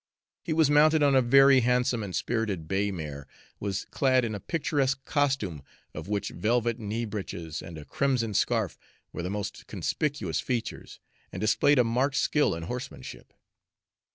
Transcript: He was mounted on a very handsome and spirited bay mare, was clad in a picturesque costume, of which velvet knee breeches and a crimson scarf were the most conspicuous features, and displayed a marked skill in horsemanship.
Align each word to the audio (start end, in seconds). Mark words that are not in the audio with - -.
He 0.43 0.51
was 0.51 0.67
mounted 0.67 1.03
on 1.03 1.13
a 1.13 1.21
very 1.21 1.59
handsome 1.59 2.01
and 2.01 2.15
spirited 2.15 2.67
bay 2.67 2.89
mare, 2.89 3.27
was 3.59 3.85
clad 3.91 4.25
in 4.25 4.33
a 4.33 4.39
picturesque 4.39 5.05
costume, 5.05 5.61
of 5.93 6.07
which 6.07 6.29
velvet 6.29 6.79
knee 6.79 7.05
breeches 7.05 7.61
and 7.61 7.77
a 7.77 7.85
crimson 7.85 8.33
scarf 8.33 8.79
were 9.13 9.21
the 9.21 9.29
most 9.29 9.67
conspicuous 9.67 10.39
features, 10.39 10.99
and 11.31 11.39
displayed 11.39 11.77
a 11.77 11.83
marked 11.83 12.15
skill 12.15 12.55
in 12.55 12.63
horsemanship. 12.63 13.31